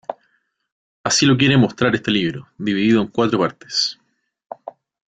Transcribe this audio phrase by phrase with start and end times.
[1.03, 3.99] Así lo quiere mostrar este libro, dividido en cuatro partes.